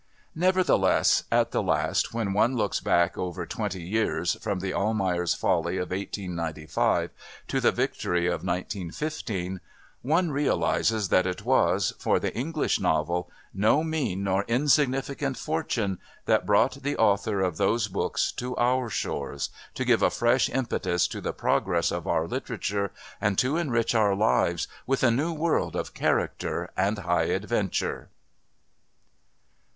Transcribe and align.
Nevertheless, 0.33 1.25
at 1.31 1.51
the 1.51 1.61
last, 1.61 2.11
when 2.11 2.33
one 2.33 2.55
looks 2.55 2.79
back 2.79 3.19
over 3.19 3.45
twenty 3.45 3.83
years, 3.83 4.33
from 4.41 4.59
the 4.59 4.73
Almayer's 4.73 5.35
Folly 5.35 5.77
of 5.77 5.91
1895 5.91 7.11
to 7.47 7.61
the 7.61 7.71
Victory 7.71 8.25
of 8.25 8.43
1915, 8.43 9.61
one 10.01 10.31
realises 10.31 11.09
that 11.09 11.27
it 11.27 11.45
was, 11.45 11.93
for 11.99 12.19
the 12.19 12.35
English 12.35 12.79
novel, 12.79 13.29
no 13.53 13.83
mean 13.83 14.23
nor 14.23 14.43
insignificant 14.47 15.37
fortune 15.37 15.99
that 16.25 16.47
brought 16.47 16.81
the 16.81 16.97
author 16.97 17.41
of 17.41 17.57
those 17.57 17.87
books 17.87 18.31
to 18.31 18.55
our 18.57 18.89
shores 18.89 19.51
to 19.75 19.85
give 19.85 20.01
a 20.01 20.09
fresh 20.09 20.49
impetus 20.49 21.07
to 21.07 21.21
the 21.21 21.31
progress 21.31 21.91
of 21.91 22.07
our 22.07 22.25
literature 22.27 22.91
and 23.21 23.37
to 23.37 23.55
enrich 23.55 23.93
our 23.93 24.15
lives 24.15 24.67
with 24.87 25.03
a 25.03 25.11
new 25.11 25.31
world 25.31 25.75
of 25.75 25.93
character 25.93 26.71
and 26.75 26.97
high 26.97 27.25
adventure. 27.25 28.09